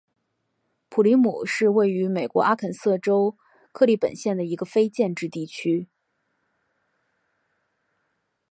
[0.89, 3.37] 普里姆是位于美国阿肯色州
[3.71, 5.87] 克利本县的一个非建制地区。